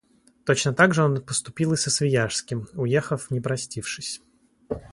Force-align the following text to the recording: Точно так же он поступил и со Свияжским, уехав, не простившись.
Точно 0.47 0.73
так 0.73 0.95
же 0.95 1.03
он 1.03 1.23
поступил 1.23 1.73
и 1.73 1.77
со 1.77 1.91
Свияжским, 1.91 2.67
уехав, 2.73 3.29
не 3.29 3.39
простившись. 3.39 4.23